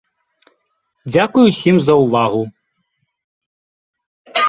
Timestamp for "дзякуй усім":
1.13-1.75